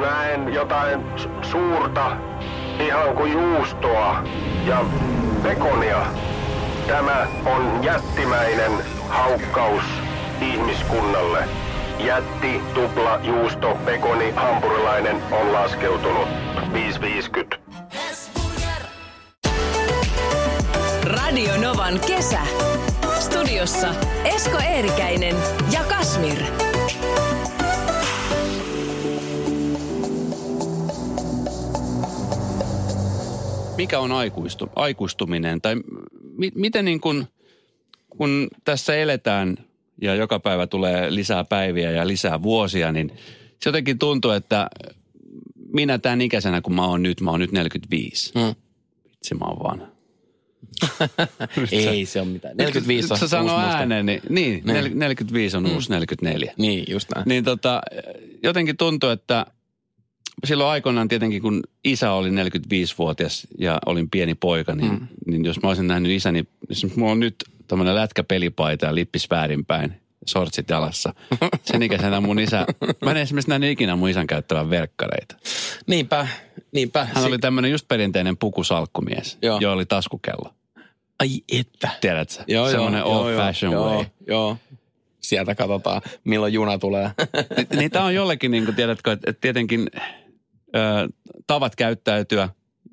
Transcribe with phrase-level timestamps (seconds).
[0.00, 2.16] näen jotain su- suurta,
[2.80, 4.22] ihan kuin juustoa
[4.66, 4.84] ja
[5.42, 6.06] pekonia.
[6.86, 8.72] Tämä on jättimäinen
[9.08, 9.84] haukkaus
[10.40, 11.44] ihmiskunnalle.
[11.98, 16.28] Jätti, tupla, juusto, pekoni, hampurilainen on laskeutunut.
[16.72, 17.56] 550.
[21.04, 22.40] Radio Novan kesä.
[23.20, 23.88] Studiossa
[24.24, 25.36] Esko Eerikäinen
[25.72, 26.38] ja Kasmir.
[33.76, 35.60] Mikä on aikuistu, aikuistuminen?
[35.60, 35.76] Tai
[36.36, 37.26] mi, miten niin kuin,
[38.08, 39.56] kun tässä eletään
[40.02, 43.12] ja joka päivä tulee lisää päiviä ja lisää vuosia, niin
[43.62, 44.70] se jotenkin tuntuu, että
[45.72, 48.32] minä tämän ikäisenä, kun mä oon nyt, mä oon nyt 45.
[48.34, 48.54] Mm.
[49.10, 49.86] Vitsi, mä oon vanha.
[51.72, 52.56] Ei se on mitään.
[52.56, 54.98] 45 on Sä sanoo ääneen, niin, niin, Niin.
[54.98, 56.54] 45 on uusi 44.
[56.58, 57.28] Niin, just näin.
[57.28, 57.80] Niin tota,
[58.42, 59.46] jotenkin tuntuu, että
[60.44, 65.08] silloin aikoinaan tietenkin, kun isä oli 45-vuotias ja olin pieni poika, niin, mm.
[65.26, 67.36] niin jos mä olisin nähnyt isäni, jos mulla on nyt
[67.68, 69.92] tämmöinen lätkäpelipaita ja lippis väärinpäin,
[70.26, 71.14] sortsit jalassa.
[71.64, 72.66] Sen ikäisenä mun isä,
[73.04, 75.36] mä en esimerkiksi nähnyt ikinä mun isän käyttävän verkkareita.
[75.86, 76.26] Niinpä,
[76.72, 77.04] niinpä.
[77.04, 79.58] Hän oli tämmöinen just perinteinen pukusalkkumies, Joo.
[79.60, 80.54] jolla oli taskukello.
[81.18, 81.88] Ai että.
[82.00, 82.44] Tiedätkö?
[82.46, 83.96] Joo, Semmoinen joo, old joo, fashion joo, way.
[83.96, 84.56] Joo, joo.
[85.20, 87.10] Sieltä katsotaan, milloin juna tulee.
[87.76, 89.90] niin tämä on jollekin, niin kuin tiedätkö, että, tietenkin
[91.46, 92.48] tavat käyttäytyä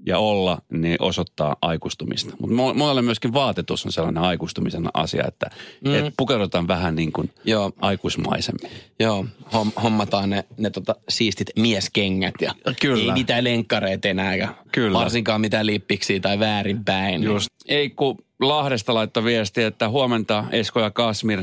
[0.06, 2.34] ja olla, niin osoittaa aikuistumista.
[2.40, 5.50] Mutta monelle myöskin vaatetus on sellainen aikuistumisen asia, että
[5.86, 5.96] mm.
[5.96, 8.72] et pukeudutaan vähän niin kuin joo, aikuismaisemmin.
[9.00, 9.26] joo.
[9.54, 13.04] Hom, hommataan ne, ne tota, siistit mieskengät ja Kyllä.
[13.04, 14.36] ei mitään lenkkareita enää.
[14.36, 15.00] Ja Kyllä.
[15.00, 17.24] Varsinkaan mitään lippiksiä tai väärinpäin.
[17.24, 17.48] Just.
[17.68, 21.42] Eikku Lahdesta laittoi viesti, että huomenta Esko ja Kasmir.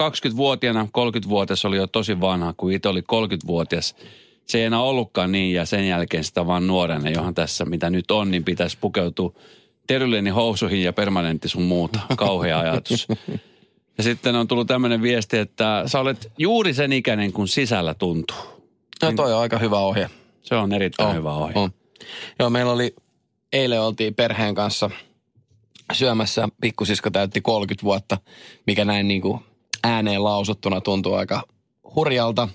[0.00, 3.94] 20-vuotiaana, 30-vuotias oli jo tosi vanha, kun itse oli 30-vuotias.
[4.50, 8.10] Se ei enää ollutkaan niin ja sen jälkeen sitä vaan nuorena, johon tässä mitä nyt
[8.10, 9.32] on, niin pitäisi pukeutua
[9.86, 12.00] teryleni housuihin ja permanentti sun muuta.
[12.16, 13.08] Kauhea ajatus.
[13.98, 18.36] Ja sitten on tullut tämmöinen viesti, että sä olet juuri sen ikäinen, kun sisällä tuntuu.
[19.02, 20.10] No, toi on aika hyvä ohje.
[20.42, 21.54] Se on erittäin On, hyvä ohje.
[21.54, 21.70] On.
[22.38, 22.94] Joo, meillä oli,
[23.52, 24.90] eilen oltiin perheen kanssa
[25.92, 28.18] syömässä, pikkusisko täytti 30 vuotta,
[28.66, 29.40] mikä näin niin kuin
[29.84, 31.42] ääneen lausuttuna tuntuu aika
[31.96, 32.48] hurjalta.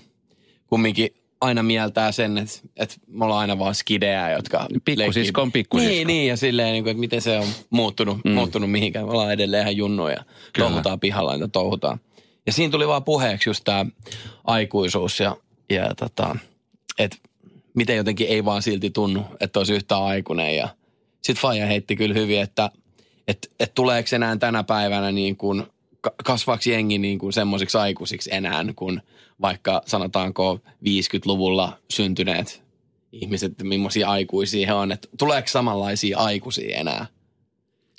[0.66, 4.66] Kumminkin aina mieltää sen, että, että me ollaan aina vaan skidejä, jotka...
[4.84, 5.90] Pikkusisko on pikkusisko.
[5.90, 8.30] Niin, niin, ja silleen, niin kuin, että miten se on muuttunut, mm.
[8.30, 9.04] muuttunut mihinkään.
[9.04, 10.24] Me ollaan edelleen ihan junnuja.
[10.52, 10.68] Kyllä.
[10.68, 12.00] Touhutaan pihalla, niitä touhutaan.
[12.46, 13.86] Ja siinä tuli vaan puheeksi just tämä
[14.44, 15.36] aikuisuus ja,
[15.70, 16.36] ja tota,
[16.98, 17.16] että
[17.74, 20.56] miten jotenkin ei vaan silti tunnu, että olisi yhtä aikuinen.
[20.56, 20.68] Ja
[21.22, 22.70] sitten Faija heitti kyllä hyvin, että
[23.28, 25.66] et, et tuleeko enää tänä päivänä niin kuin,
[26.00, 29.02] ka- kasvaako jengi niin kuin semmoisiksi aikuisiksi enää, kun
[29.40, 32.62] vaikka sanotaanko 50-luvulla syntyneet
[33.12, 37.06] ihmiset, millaisia aikuisia he on, että tuleeko samanlaisia aikuisia enää?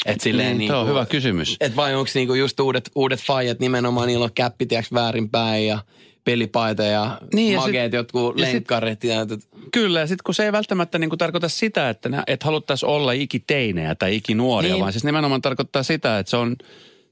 [0.06, 1.58] Et silleen Niin, niin tuo on hyvä kysymys.
[1.62, 5.80] et vai onko niinku just uudet, uudet faijat nimenomaan, niillä on käppi tiiäks, väärinpäin ja
[6.24, 9.03] pelipaita ja, Niin, ja sit- mageet jotkut ja sit- lenkkarit.
[9.03, 12.46] Ja, sit, Kyllä, ja sitten kun se ei välttämättä niin kuin tarkoita sitä, että, että
[12.46, 14.72] haluttaisiin olla ikiteinejä tai ikinuoria.
[14.74, 14.81] Niin.
[14.81, 16.56] vaan siis nimenomaan tarkoittaa sitä, että se on,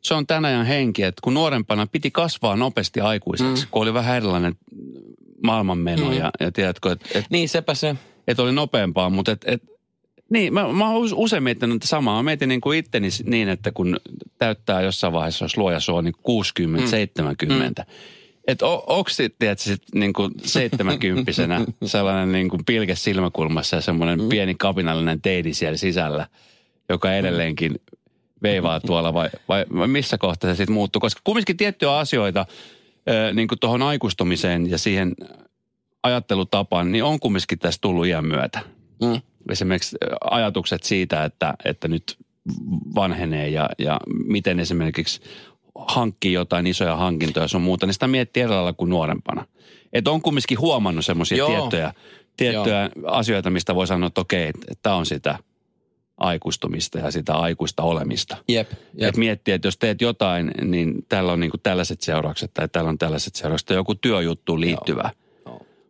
[0.06, 3.68] se on tämän ajan henki, että kun nuorempana piti kasvaa nopeasti aikuiseksi, mm.
[3.72, 4.56] kun oli vähän erilainen
[5.44, 6.14] maailmanmeno mm.
[6.14, 7.96] ja, ja tiedätkö, että et, niin sepä se.
[8.28, 9.64] et oli nopeampaa, mutta et, et,
[10.30, 12.16] niin, mä, mä oon usein miettinyt että samaa.
[12.16, 13.98] Mä mietin niin kuin itteni niin, että kun
[14.38, 16.90] täyttää jossain vaiheessa, jos luoja suo, niin 60, mm.
[16.90, 17.86] 70.
[17.88, 17.94] Mm.
[18.48, 21.32] Että onko sitten sit niin kuin 70
[21.86, 24.30] sellainen niin kuin pilke silmäkulmassa ja semmoinen mm.
[24.30, 26.28] pieni kapinallinen teini siellä sisällä,
[26.90, 27.76] joka edelleenkin
[28.46, 31.00] veivaa tuolla vai, vai, missä kohtaa se sitten muuttuu?
[31.00, 32.46] Koska kumminkin tiettyjä asioita
[33.34, 35.16] niin kuin tuohon aikuistumiseen ja siihen
[36.04, 38.60] ajattelutapaan, niin on kumminkin tässä tullut iän myötä.
[39.02, 39.22] Mm.
[39.52, 39.98] Esimerkiksi
[40.32, 42.18] ajatukset siitä, että, että nyt
[42.96, 45.22] vanhenee ja, ja miten esimerkiksi
[45.76, 49.46] hankkii jotain isoja hankintoja sun muuta, niin sitä miettii eri lailla kuin nuorempana.
[49.94, 51.94] Että on kumminkin huomannut semmoisia tiettyjä,
[52.38, 55.40] tiettyjä asioita, mistä voi sanoa, että okei, tämä on sitä
[56.18, 58.38] aikuistumista ja sitä aikuista olemista.
[58.48, 59.10] Jep, Jep.
[59.10, 62.98] Et miettii, että jos teet jotain, niin tällä on niinku tällaiset seuraukset tai tällä on
[62.98, 65.12] tällaiset seuraukset tai joku työjuttuun liittyvä.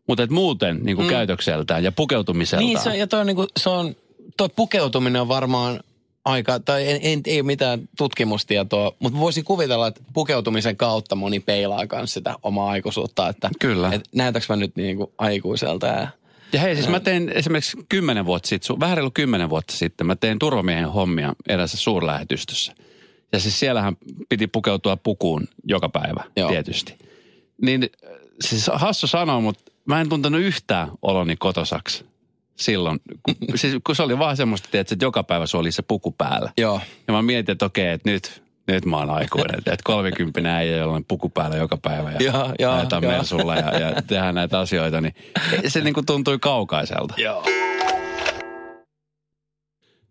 [0.07, 1.09] Mutta et muuten niinku mm.
[1.09, 2.67] käytökseltään ja pukeutumiseltaan.
[2.67, 3.95] Niin se, ja toi on niinku, se on,
[4.37, 5.79] toi pukeutuminen on varmaan
[6.25, 11.39] aika, tai en, en, ei ole mitään tutkimustietoa, mutta voisin kuvitella, että pukeutumisen kautta moni
[11.39, 13.89] peilaa myös sitä omaa aikuisuutta, että Kyllä.
[13.93, 16.07] et näytäks mä nyt niinku aikuiselta ja
[16.53, 20.15] Ja hei, siis mä tein esimerkiksi kymmenen vuotta sitten, vähän reilu kymmenen vuotta sitten, mä
[20.15, 22.75] tein turvamiehen hommia erässä suurlähetystössä.
[23.31, 23.97] Ja siis siellähän
[24.29, 26.49] piti pukeutua pukuun joka päivä Joo.
[26.49, 26.95] tietysti.
[27.61, 27.89] Niin
[28.41, 32.05] siis hassu sanoa, mutta mä en tuntenut yhtään oloni kotosaksi
[32.55, 32.99] silloin.
[33.23, 36.51] Kun, siis, kun se oli vaan semmoista, että joka päivä se oli se puku päällä.
[36.57, 36.81] Joo.
[37.07, 39.57] Ja mä mietin, että okei, että nyt, nyt mä oon aikuinen.
[39.57, 43.11] Että kolmekymppinen äijä, jolla on puku päällä joka päivä ja Joo, joo, ajetaan joo.
[43.11, 45.15] mersulla ja, ja tehdään näitä asioita, niin
[45.67, 47.13] se niin kuin tuntui kaukaiselta.
[47.17, 47.45] Joo.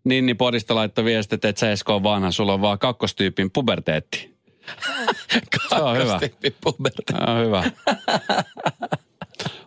[0.03, 4.35] Ninni Podista laittoi viestit, että sä Esko on vanha, sulla on vaan kakkostyypin puberteetti.
[5.69, 6.19] Se on hyvä.
[6.61, 7.13] Puberteetti.
[7.13, 7.63] Se on hyvä.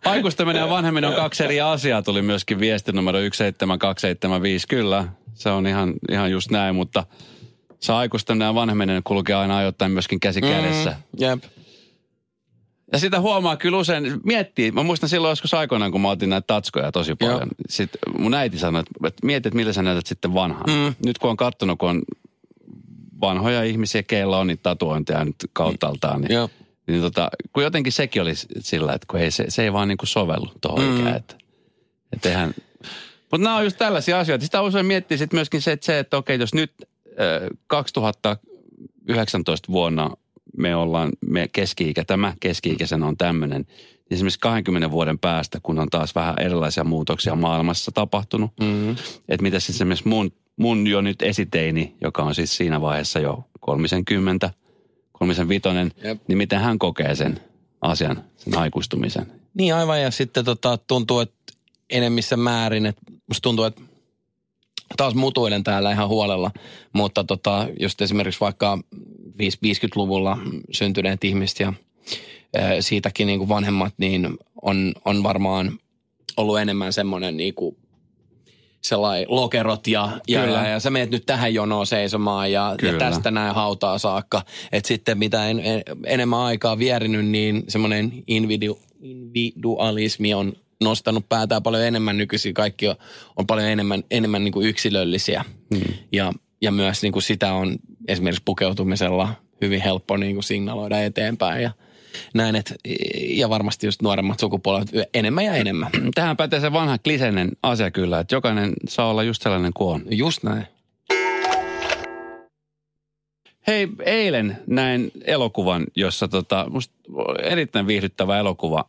[0.04, 4.68] Aikuistaminen ja vanhemminen on kaksi eri asiaa, tuli myöskin viesti numero 17275.
[4.68, 7.06] Kyllä, se on ihan, ihan just näin, mutta
[7.80, 10.90] se aikuistaminen ja vanhemminen kulkee aina ajoittain myöskin käsi kädessä.
[10.90, 10.96] Mm,
[11.26, 11.44] jep.
[12.92, 16.46] Ja sitä huomaa kyllä usein, miettii, mä muistan silloin joskus aikoinaan, kun mä otin näitä
[16.46, 17.38] tatskoja tosi paljon.
[17.38, 17.48] Joo.
[17.68, 20.64] Sitten mun äiti sanoi, että, mieti, että millä sä näytät sitten vanhan.
[20.66, 20.94] Mm.
[21.06, 22.02] Nyt kun on kattonut, kun on
[23.20, 26.50] vanhoja ihmisiä, keillä on niitä tatuointeja nyt kauttaaltaan, niin, Joo.
[26.86, 29.98] niin tota, kun jotenkin sekin oli sillä, että kun ei, se, se ei vaan niin
[29.98, 31.00] kuin sovellu tuohon Mm.
[31.00, 31.34] ikään, että,
[32.12, 32.54] että eihän...
[33.30, 34.44] Mutta nämä on just tällaisia asioita.
[34.44, 36.72] Sitä usein miettii sitten myöskin se, että, se, että okei, jos nyt
[37.66, 40.10] 2019 vuonna
[40.56, 43.66] me ollaan, me keski-ikä, tämä keski-ikäisenä on tämmöinen,
[44.10, 48.90] esimerkiksi 20 vuoden päästä, kun on taas vähän erilaisia muutoksia maailmassa tapahtunut, Mm.
[49.28, 53.44] että mitä siis esimerkiksi mun, mun jo nyt esiteini, joka on siis siinä vaiheessa jo
[53.60, 54.50] 30,
[55.12, 55.68] 35,
[56.04, 56.20] Jep.
[56.28, 57.40] niin miten hän kokee sen
[57.80, 59.26] asian, sen aikuistumisen.
[59.54, 61.36] Niin aivan ja sitten tota, tuntuu, että
[61.90, 63.82] enemmissä määrin, että musta tuntuu, että
[64.96, 66.50] taas mutuilen täällä ihan huolella,
[66.92, 68.78] mutta tota, just esimerkiksi vaikka
[69.42, 70.38] 50-luvulla
[70.72, 71.72] syntyneet ihmiset ja
[72.56, 75.78] ää, siitäkin niin kuin vanhemmat, niin on, on varmaan
[76.36, 77.76] ollut enemmän semmoinen niin kuin
[78.80, 83.30] sellainen lokerot ja, ja, ja, ja sä meet nyt tähän jonoon seisomaan ja, ja tästä
[83.30, 84.42] näin hautaa saakka.
[84.72, 91.62] Että sitten mitä en, en, enemmän aikaa vierinyt, niin semmoinen individu, individualismi on nostanut päätään
[91.62, 92.54] paljon enemmän nykyisin.
[92.54, 92.96] Kaikki on,
[93.36, 95.44] on paljon enemmän, enemmän niin kuin yksilöllisiä.
[95.74, 95.94] Hmm.
[96.12, 97.76] Ja, ja myös niin kuin sitä on
[98.08, 101.70] esimerkiksi pukeutumisella hyvin helppo niin kuin signaloida eteenpäin ja
[102.34, 102.56] näin.
[102.56, 102.74] Et,
[103.30, 105.90] ja varmasti just nuoremmat sukupolvet enemmän ja enemmän.
[106.14, 110.02] Tähän pätee se vanha kliseinen asia kyllä, että jokainen saa olla just sellainen kuin on.
[110.10, 110.66] Just näin.
[113.66, 116.94] Hei, eilen näin elokuvan, jossa tota, musta
[117.42, 118.84] erittäin viihdyttävä elokuva.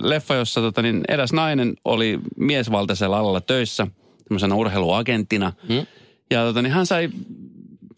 [0.00, 3.86] Leffa, jossa tota, niin eräs nainen oli miesvaltaisella alalla töissä,
[4.28, 5.52] tämmöisenä urheiluagenttina.
[5.68, 5.86] Hmm?
[6.30, 7.10] Ja tota, niin hän sai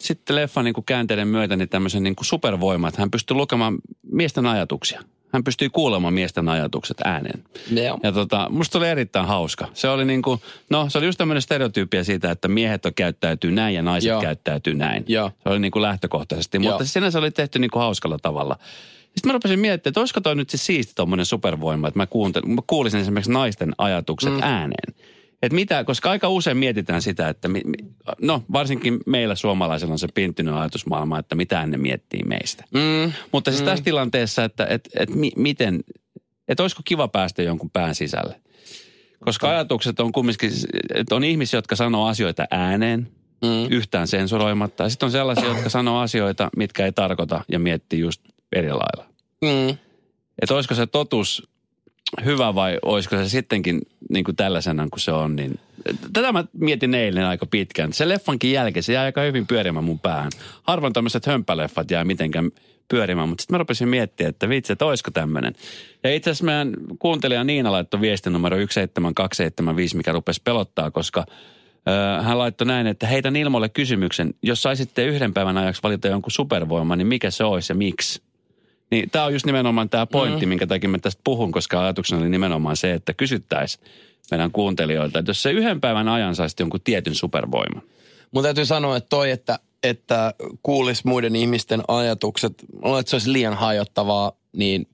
[0.01, 3.79] sitten leffan niin kuin käänteiden myötä niin tämmöisen niin kuin supervoiman, että hän pystyi lukemaan
[4.13, 5.03] miesten ajatuksia.
[5.33, 7.45] Hän pystyi kuulemaan miesten ajatukset ääneen.
[7.71, 7.99] Joo.
[8.03, 9.69] Ja tota, musta oli erittäin hauska.
[9.75, 10.41] Se oli niin kuin,
[10.71, 14.21] no se oli just tämmöinen stereotyyppiä siitä, että miehet on käyttäytyy näin ja naiset Joo.
[14.21, 15.05] käyttäytyy näin.
[15.09, 15.31] Joo.
[15.43, 16.73] Se oli niin kuin lähtökohtaisesti, Joo.
[16.73, 18.59] mutta sinänsä oli tehty niin kuin hauskalla tavalla.
[19.15, 22.43] Sitten mä rupesin miettimään, että olisiko toi nyt siis siisti tommonen supervoima, että mä, kuuntel,
[22.43, 24.43] mä kuulisin esimerkiksi naisten ajatukset mm.
[24.43, 24.95] ääneen.
[25.43, 27.75] Että mitä, koska aika usein mietitään sitä, että mi, mi,
[28.21, 32.65] no varsinkin meillä suomalaisilla on se pinttynyt ajatusmaailma, että mitä ne miettii meistä.
[32.75, 33.13] Mm.
[33.33, 35.81] Mutta siis tässä tilanteessa, että et, et mi, miten,
[36.49, 38.41] että olisiko kiva päästä jonkun pään sisälle.
[39.25, 40.51] Koska ajatukset on kumminkin,
[40.95, 43.09] että on ihmisiä, jotka sanoo asioita ääneen,
[43.43, 43.67] Mm.
[43.71, 44.83] yhtään sensuroimatta.
[44.83, 48.21] Ja sitten on sellaisia, jotka sanoo asioita, mitkä ei tarkoita ja miettii just
[48.53, 49.07] eri lailla.
[49.43, 49.79] Mm.
[50.43, 51.53] Että olisiko se totuus
[52.25, 55.37] hyvä vai olisiko se sittenkin niin kuin tällaisena kuin se on.
[55.37, 55.61] Niin,
[56.13, 57.93] tätä mä mietin eilen aika pitkään.
[57.93, 60.31] Se leffankin jälkeen, se jäi aika hyvin pyörimään mun päähän.
[60.63, 62.51] Harvoin tämmöiset hömpäleffat jää mitenkään
[62.89, 65.55] pyörimään, mutta sitten mä rupesin miettimään, että vitsi, että olisiko tämmöinen.
[66.05, 71.25] Ja itse asiassa meidän kuuntelija Niina laittoi viestin numero 17275, mikä rupesi pelottaa, koska
[71.89, 76.31] ö, hän laittoi näin, että heitän ilmoille kysymyksen, jos saisitte yhden päivän ajaksi valita jonkun
[76.31, 78.23] supervoiman, niin mikä se olisi ja miksi?
[78.93, 80.49] Niin tämä on just nimenomaan tämä pointti, mm.
[80.49, 83.85] minkä takia mä tästä puhun, koska ajatuksena oli nimenomaan se, että kysyttäisiin
[84.31, 87.83] meidän kuuntelijoilta, että jos se yhden päivän ajan saisi jonkun tietyn supervoiman.
[88.31, 93.33] Mun täytyy sanoa, että toi, että, että kuulisi muiden ihmisten ajatukset, luulen, että se olisi
[93.33, 94.87] liian hajottavaa, niin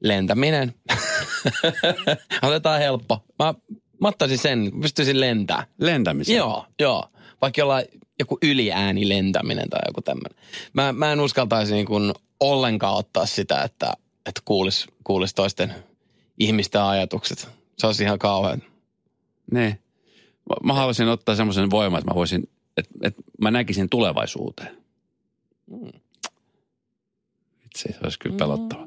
[0.00, 0.74] lentäminen.
[2.42, 3.24] Otetaan helppo.
[3.38, 3.54] Mä,
[4.00, 5.66] mä ottaisin sen, pystyisin lentämään.
[5.78, 6.36] Lentämisen.
[6.36, 7.04] Joo, joo.
[7.42, 7.84] Vaikka jollain
[8.18, 10.38] joku yliääni lentäminen tai joku tämmöinen.
[10.72, 13.92] Mä, mä en uskaltaisi niin kuin ollenkaan ottaa sitä, että,
[14.26, 15.74] että kuulisi kuulis toisten
[16.38, 17.48] ihmisten ajatukset.
[17.78, 18.62] Se olisi ihan kauhean.
[19.52, 19.80] Niin.
[20.48, 24.76] Mä- Mä haluaisin ottaa semmoisen voiman, että mä voisin, että, että mä näkisin tulevaisuuteen.
[25.66, 25.88] Mm.
[27.64, 28.86] Itse se olisi kyllä pelottava.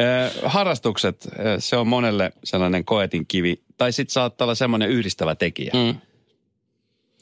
[0.00, 1.28] Ö, harrastukset,
[1.58, 3.62] se on monelle sellainen koetin kivi.
[3.76, 5.72] Tai sitten saattaa olla semmoinen yhdistävä tekijä.
[5.74, 6.00] Mm.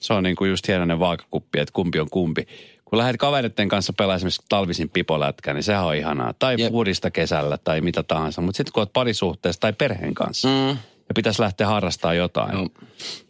[0.00, 2.47] Se on niin kuin just hienoinen vaakakuppi, että kumpi on kumpi.
[2.88, 6.35] Kun lähdet kavereiden kanssa pelaamaan esimerkiksi talvisin pipolätkää, niin sehän on ihanaa.
[6.38, 6.73] Tai Jep.
[6.73, 8.40] foodista kesällä tai mitä tahansa.
[8.40, 10.68] Mutta sitten kun olet parisuhteessa tai perheen kanssa Mm.
[11.09, 12.68] ja pitäisi lähteä harrastamaan jotain, Joo.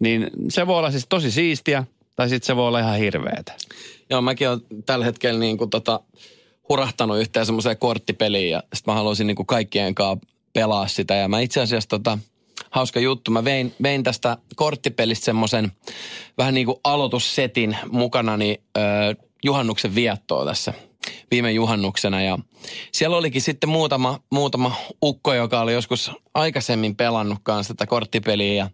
[0.01, 1.85] niin se voi olla siis tosi siistiä
[2.17, 3.53] tai sitten se voi olla ihan hirveetä.
[4.11, 6.01] Joo, mäkin olen tällä hetkellä niin kuin tota,
[6.69, 11.15] hurahtanut yhteen semmoiseen korttipeliin ja sitten mä haluaisin niin kuin kaikkien kanssa pelaa sitä.
[11.15, 12.19] Ja mä itse asiassa tota,
[12.71, 15.73] hauska juttu, mä vein, vein tästä korttipelistä semmoisen
[16.39, 18.81] vähän niin kuin aloitussetin mukanani ö,
[19.45, 20.73] juhannuksen viettoa tässä
[21.31, 22.23] viime juhannuksena.
[22.23, 22.39] Ja
[22.93, 28.71] siellä olikin sitten muutama, muutama ukko, joka oli joskus aikaisemmin pelannut kanssa tätä korttipeliä ja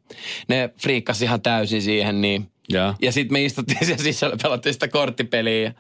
[0.49, 2.95] ne friikkasi ihan täysin siihen, niin Ja.
[3.03, 5.63] ja sitten me istuttiin siellä sisällä, pelattiin sitä korttipeliä.
[5.63, 5.73] Ja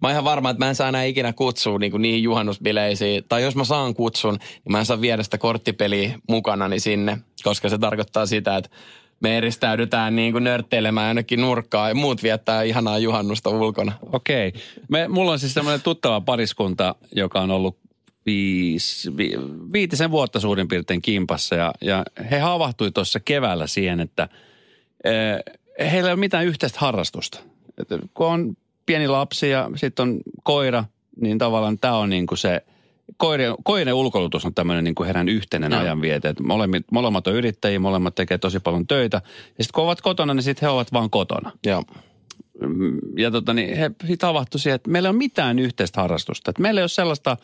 [0.00, 3.24] mä oon ihan varma, että mä en saa enää ikinä kutsua niinku niihin juhannusbileisiin.
[3.28, 7.18] Tai jos mä saan kutsun, niin mä en saa viedä sitä korttipeliä mukanani sinne.
[7.42, 8.70] Koska se tarkoittaa sitä, että
[9.20, 13.92] me eristäydytään niinku nörtteilemään ainakin nurkkaa ja muut viettää ihanaa juhannusta ulkona.
[14.12, 14.52] Okei.
[14.88, 17.78] Me, mulla on siis semmoinen tuttava pariskunta, joka on ollut
[18.26, 19.32] viis, vi,
[19.72, 21.54] viitisen vuotta suurin piirtein kimpassa.
[21.54, 24.28] Ja, ja he havahtui tuossa keväällä siihen, että
[25.04, 25.58] eh,
[25.90, 27.38] heillä ei ole mitään yhteistä harrastusta.
[27.78, 30.84] Et kun on pieni lapsi ja sitten on koira,
[31.20, 32.64] niin tavallaan tämä on niin kuin se
[33.16, 35.80] koirien, koirien ulkoilutus on tämmöinen niin kuin heidän yhteinen Joo.
[35.80, 36.28] ajanviete.
[36.28, 39.16] Et molemmat, molemmat on yrittäjiä, molemmat tekee tosi paljon töitä.
[39.58, 41.84] Ja sitten kun ovat kotona, niin sitten he ovat vaan kotona Joo.
[43.16, 46.50] ja tota, niin he sitten siihen, että meillä ei ole mitään yhteistä harrastusta.
[46.50, 47.36] Että meillä ei ole sellaista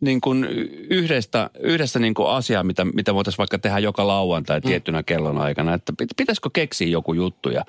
[0.00, 0.44] niin kuin
[0.90, 5.74] yhdestä, yhdessä niin kuin asiaa, mitä, mitä voitaisiin vaikka tehdä joka lauantai tiettynä kellon aikana.
[5.74, 7.50] Että pit- pitäisikö keksiä joku juttu.
[7.50, 7.64] Ja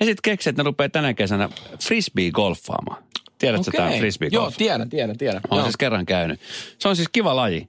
[0.00, 3.02] he sitten keksivät, että ne rupeaa tänä kesänä frisbee-golfaamaan.
[3.38, 3.86] Tiedätkö okay.
[3.86, 5.40] tämä frisbee Joo, tiedän, tiedän, tiedän.
[5.50, 5.64] Olen Joo.
[5.64, 6.40] siis kerran käynyt.
[6.78, 7.68] Se on siis kiva laji.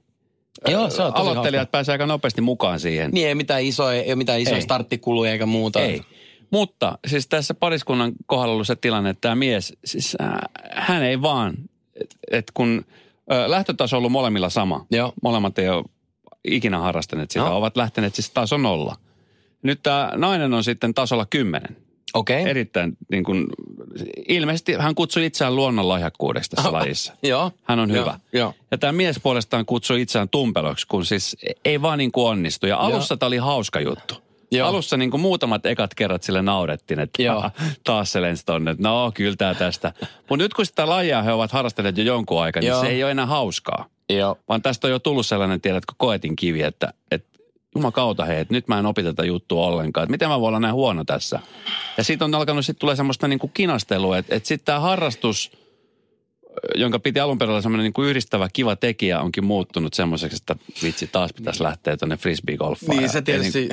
[0.68, 1.70] Joo, se on Aloittelijat hauska.
[1.70, 3.10] pääsee aika nopeasti mukaan siihen.
[3.10, 4.62] Niin ei mitään isoja, ei mitään isoja Ei.
[4.62, 5.80] starttikuluja eikä muuta.
[5.80, 6.02] Ei.
[6.50, 10.32] Mutta siis tässä pariskunnan kohdalla ollut se tilanne, että tämä mies, siis äh,
[10.72, 11.54] hän ei vaan,
[12.00, 12.84] että et kun
[13.46, 14.86] lähtötaso on ollut molemmilla sama.
[14.90, 15.12] Joo.
[15.22, 15.84] Molemmat ei ole
[16.44, 17.56] ikinä harrastaneet sitä, No.
[17.56, 18.96] ovat lähteneet siis taso nolla.
[19.62, 21.76] Nyt tämä nainen on sitten tasolla kymmenen.
[22.14, 22.40] Okei.
[22.40, 22.50] Okay.
[22.50, 23.46] Erittäin niin kuin,
[24.28, 27.12] ilmeisesti hän kutsui itseään luonnonlahjakkuudeksi tässä lajissa.
[27.22, 27.52] Joo.
[27.62, 28.20] Hän on hyvä.
[28.32, 28.54] joo.
[28.70, 32.66] Ja tämä mies puolestaan kutsui itseään tumpeloksi, kun siis ei vaan niin kuin onnistu.
[32.66, 34.14] Ja alussa tämä oli hauska juttu.
[34.52, 34.68] Joo.
[34.68, 37.50] Alussa niin kuin muutamat ekat kerrat sille naurettiin, että Joo.
[37.84, 39.92] taas se lensi tonne, että no kyllä tää tästä.
[40.00, 42.80] Mutta nyt kun sitä lajia he ovat harrastaneet jo jonkun aikaa, niin Joo.
[42.80, 43.86] se ei ole enää hauskaa.
[44.10, 44.38] Joo.
[44.48, 47.38] Vaan tästä on jo tullut sellainen, tiedätkö, koetin kivi, että, että
[47.74, 50.04] jumakauta hei, että nyt mä en opi tätä juttua ollenkaan.
[50.04, 51.40] Että miten mä voin olla näin huono tässä.
[51.96, 55.52] Ja siitä on alkanut sitten tulee semmoista niin kuin kinastelua, että, että sitten tämä harrastus,
[56.74, 60.56] jonka piti alun perin olla semmoinen niin kuin yhdistävä kiva tekijä, onkin muuttunut semmoiseksi, että
[60.82, 62.96] vitsi taas pitäisi lähteä tuonne frisbee-golfaan.
[62.96, 63.68] Niin se tietysti,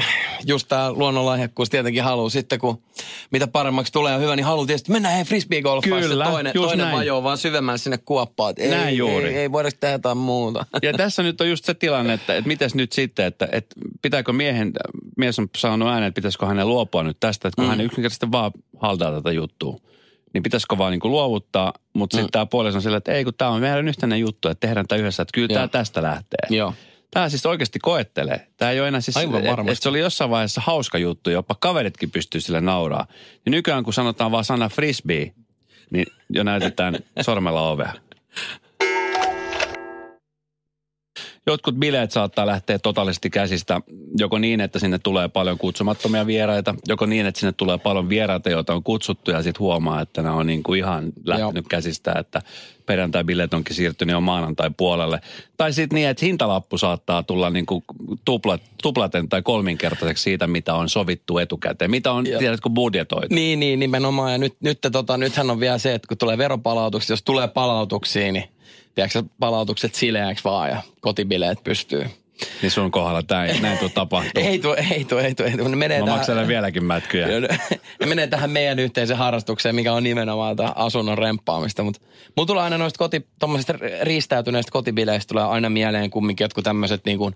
[0.46, 2.82] just tämä luonnonlahjakkuus tietenkin haluaa sitten, kun
[3.32, 6.02] mitä paremmaksi tulee ja hyvä, niin haluaa tietysti mennä hei frisbee-golfaan.
[6.02, 6.98] Kyllä, Sitten toinen, toinen näin.
[6.98, 8.54] vajoo vaan syvemmälle sinne kuoppaan.
[8.58, 9.28] Ei, Näin juuri.
[9.28, 10.66] Ei, ei voida tehdä jotain muuta.
[10.82, 14.34] Ja tässä nyt on just se tilanne, että, että mites nyt sitten, että, että pitääkö
[14.34, 14.72] miehen,
[15.18, 17.70] mies on sanonut ääneen, että pitäisikö hänen luopua nyt tästä, että kun mm.
[17.70, 19.80] hän yksinkertaisesti vaan haltaa tätä juttua.
[20.34, 22.22] Niin pitäisikö vaan niin kuin luovuttaa, mutta mm.
[22.22, 24.88] sitten tämä puoliso on sillä, että ei kun tämä on meidän yhteinen juttu, että tehdään
[24.88, 26.48] tämä yhdessä, että kyllä tämä tästä lähtee.
[26.50, 26.74] Joo.
[27.12, 28.48] Tämä siis oikeasti koettelee.
[28.58, 29.72] Tämä ei ole enää siis, Aivan et- varmasti.
[29.72, 33.08] et se oli jossain vaiheessa hauska juttu, jopa kaveritkin pystyy sille nauraa.
[33.46, 35.32] Ja nykyään kun sanotaan vaan sana frisbee,
[35.90, 37.94] niin jo näytetään sormella ovea.
[41.48, 43.82] Jotkut bileet saattaa lähteä totaalisesti käsistä,
[44.18, 48.50] joko niin, että sinne tulee paljon kutsumattomia vieraita, joko niin, että sinne tulee paljon vieraita,
[48.50, 51.70] joita on kutsuttu ja sitten huomaa, että ne on niin kuin ihan lähtenyt Joo.
[51.70, 52.42] käsistä, että
[52.86, 55.22] perjantai-bileet onkin siirtynyt jo maanantai puolelle.
[55.58, 57.84] Tai sitten niin, että hintalappu saattaa tulla niin kuin
[58.26, 62.40] tuplat, tuplaten tai kolminkertaiseksi siitä, mitä on sovittu etukäteen, mitä on, Joo.
[62.40, 63.36] tiedätkö, budjetoitu.
[63.36, 64.32] Niin, niin, nimenomaan.
[64.32, 68.32] Ja nyt, nyt tota, nythän on vielä se, että kun tulee veropalautuksia, jos tulee palautuksia,
[68.32, 68.57] niin
[68.98, 72.06] tiedätkö, palautukset sileäksi vaan ja kotibileet pystyy.
[72.62, 74.44] Niin sun kohdalla tämä ei, näin tuu tapahtuu.
[74.48, 75.68] Ei tuo, ei tuo, ei tuo, ei tuo.
[75.68, 77.28] Ne menee Mä tähän- makselen vieläkin mätkyjä.
[77.40, 77.48] Ne-
[78.00, 81.84] ne menee tähän meidän yhteiseen harrastukseen, mikä on nimenomaan tämä asunnon remppaamista.
[81.84, 82.02] Mutta
[82.38, 83.28] mulla tulee aina noista koti,
[84.02, 87.32] riistäytyneistä kotibileistä tulee aina mieleen kumminkin jotkut tämmöiset niinku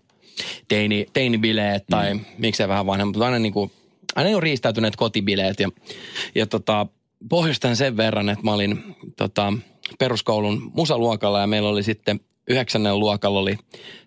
[0.67, 2.25] teini, teinibileet tai mm.
[2.37, 3.71] miksei vähän vanhemmat, mutta aina niinku,
[4.15, 5.59] aina jo riistäytyneet kotibileet.
[5.59, 5.69] Ja,
[6.35, 6.87] ja tota,
[7.29, 9.53] pohjustan sen verran, että mä olin tota,
[9.99, 13.57] peruskoulun musaluokalla ja meillä oli sitten yhdeksännen luokalla oli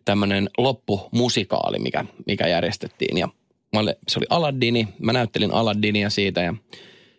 [0.05, 3.19] tämmöinen loppumusikaali, mikä, mikä järjestettiin.
[3.19, 3.29] Ja
[3.73, 6.55] mä olin, se oli Aladdini, mä näyttelin Aladdinia siitä ja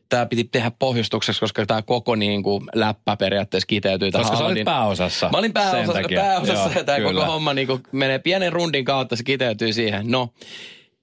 [0.10, 4.46] tämä piti tehdä pohjustukseksi, koska tämä koko niin kuin läppä periaatteessa kiteytyy tähän Koska sä
[4.46, 5.30] olit pääosassa.
[5.32, 9.16] Mä olin pääosassa, pääosassa Joo, ja tämä koko homma niin kuin menee pienen rundin kautta,
[9.16, 10.12] se kiteytyy siihen.
[10.12, 10.30] No,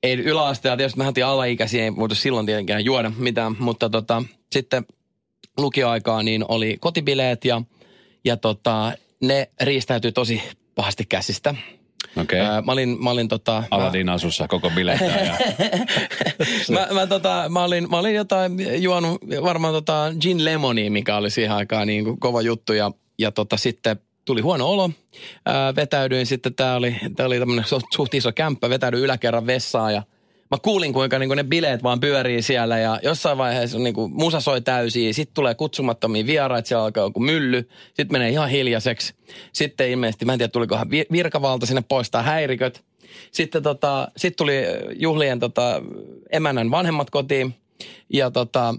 [0.03, 4.23] ei yläasteella, tietysti me oltiin alaikäisiä, ei voitu silloin tietenkään juoda mitään, mutta tota,
[4.53, 4.87] sitten
[5.59, 7.63] lukioaikaa, niin oli kotibileet ja,
[8.25, 8.93] ja tota,
[9.23, 10.43] ne riistäytyi tosi
[10.75, 11.55] pahasti käsistä.
[12.17, 12.41] Okei.
[12.41, 12.53] Okay.
[12.53, 13.65] Ää, Mä olin, mä olin tota...
[13.71, 15.37] Aladin asussa koko bilettä ja
[16.75, 21.31] mä, mä, tota, mä, olin, mä olin jotain juonut varmaan tota gin lemonia, mikä oli
[21.31, 24.91] siihen aikaan niin kuin kova juttu ja, ja tota, sitten tuli huono olo.
[25.47, 30.03] Ää, vetäydyin sitten, tää oli, tää oli tämmönen suht iso kämppä, vetäydyin yläkerran vessaan ja
[30.53, 34.41] mä kuulin, kuinka niin ne bileet vaan pyörii siellä ja jossain vaiheessa niin kuin musa
[34.41, 39.15] soi täysiä, sitten tulee kutsumattomia vieraita, siellä alkaa joku mylly, sitten menee ihan hiljaiseksi.
[39.53, 42.85] Sitten ilmeisesti, mä en tiedä tulikohan vi- virkavalta sinne poistaa häiriköt.
[43.31, 44.63] Sitten tota, sit tuli
[44.97, 45.83] juhlien tota,
[46.31, 47.55] emännän vanhemmat kotiin
[48.13, 48.75] ja tota,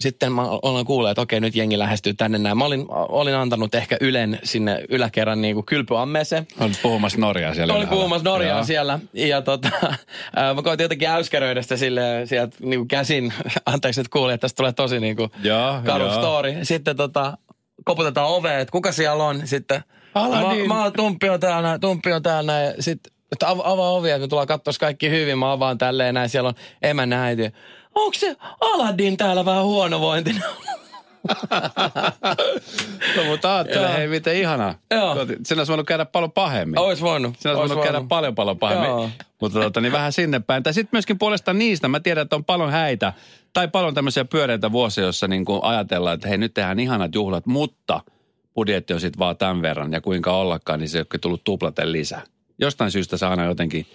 [0.00, 2.58] sitten mä olen kuullut, että okei, nyt jengi lähestyy tänne näin.
[2.58, 6.46] Mä olin, olin antanut ehkä Ylen sinne yläkerran niin kuin kylpyammeeseen.
[6.60, 7.74] olit puhumassa Norjaa siellä.
[7.74, 8.64] Olin puhumassa Norjaa Joo.
[8.64, 8.98] siellä.
[9.12, 9.70] Ja tota,
[10.36, 13.32] ää, mä koitin jotenkin äyskäröidä sitä sille sieltä niin kuin käsin.
[13.66, 16.14] Anteeksi, että kuulin, että tästä tulee tosi niin kuin Joo, karu joo.
[16.14, 16.54] story.
[16.62, 17.38] Sitten tota,
[17.84, 19.40] koputetaan oveen, että kuka siellä on.
[19.46, 20.68] Sitten Aladdin.
[20.68, 22.52] mä, mä oon Tumppi on täällä, Tumppi on täällä.
[22.52, 25.38] Ja Sitten että av- avaa ovia, että me tullaan katsoa kaikki hyvin.
[25.38, 27.42] Mä avaan tälleen näin, siellä on emännä äiti.
[27.94, 30.42] Onko se Aladdin täällä vähän huonovointinen?
[33.16, 34.74] No, mutta ajattele, hei miten ihana.
[34.90, 35.14] Joo.
[35.14, 36.78] Koti- Siinä olisi voinut käydä paljon pahemmin.
[36.78, 37.34] Ois voinut.
[37.38, 38.88] Siinä olisi ois voinut käydä paljon paljon pahemmin.
[38.88, 39.10] Joo.
[39.40, 40.62] Mutta tota, niin vähän sinne päin.
[40.62, 43.12] Tai sitten myöskin puolestaan niistä, mä tiedän, että on paljon häitä
[43.52, 47.46] tai paljon tämmöisiä pyöreitä vuosia, joissa niin kuin ajatellaan, että hei nyt tehdään ihanat juhlat,
[47.46, 48.00] mutta
[48.54, 52.22] budjetti on sitten vaan tämän verran ja kuinka ollakaan, niin se onkin tullut tuplaten lisää.
[52.58, 53.86] Jostain syystä se aina jotenkin,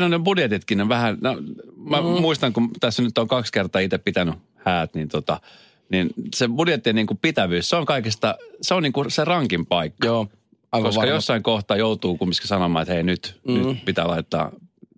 [0.00, 1.36] mä ne budjetitkin on vähän, no,
[1.76, 2.06] mä mm.
[2.06, 5.40] muistan, kun tässä nyt on kaksi kertaa itse pitänyt häät, niin tota,
[5.88, 9.66] niin se budjettien niin kuin pitävyys, se on kaikista, se on niin kuin se rankin
[9.66, 10.06] paikka.
[10.06, 10.26] Joo,
[10.72, 11.14] aivan Koska varma.
[11.14, 13.54] jossain kohtaa joutuu kumminkin sanomaan, että hei nyt, mm.
[13.54, 14.50] nyt pitää laittaa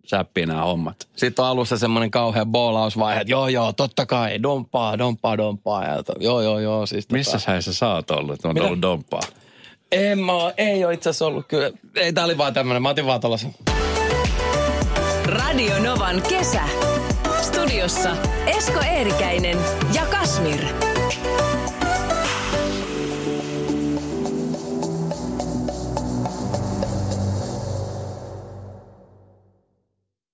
[0.06, 1.08] säppiin nämä hommat.
[1.16, 5.84] Sitten on alussa semmoinen kauhea boolausvaihe, että joo, joo, totta kai, domppaa, domppaa, domppaa.
[5.84, 6.86] Ja to, joo, joo, joo.
[6.86, 9.20] Siis Missä tota, sä sä oot ollut, että on ollut domppaa?
[9.92, 11.70] en mä, ei ole itse asiassa ollut kyllä.
[11.94, 13.54] Ei, tää oli vaan tämmönen, mä otin vaan tollasen.
[15.26, 16.62] Radio Novan kesä.
[17.42, 19.58] Studiossa Esko Eerikäinen
[19.94, 20.95] ja Kasmir.